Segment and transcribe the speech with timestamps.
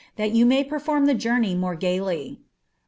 [0.17, 2.39] thai you luny perforai the jouroey more gaily."